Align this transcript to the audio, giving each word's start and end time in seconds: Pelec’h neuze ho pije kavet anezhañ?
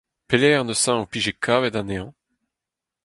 Pelec’h 0.27 0.63
neuze 0.65 0.91
ho 0.97 1.03
pije 1.11 1.33
kavet 1.43 1.75
anezhañ? 1.79 2.09